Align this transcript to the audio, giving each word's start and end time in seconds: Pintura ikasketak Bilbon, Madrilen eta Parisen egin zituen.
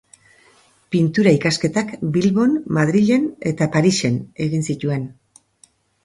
Pintura 0.93 1.33
ikasketak 1.35 1.91
Bilbon, 2.15 2.55
Madrilen 2.77 3.27
eta 3.51 3.67
Parisen 3.75 4.17
egin 4.47 4.65
zituen. 4.75 5.05